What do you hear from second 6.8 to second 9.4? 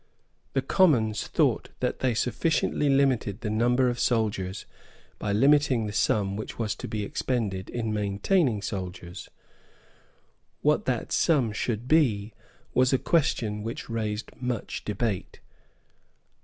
be expended in maintaining soldiers.